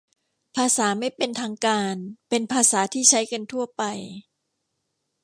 [0.55, 1.95] ภาษาไม่เป็นทางการ
[2.29, 3.83] เป็นภาษาที่ใช้กันทั่วไป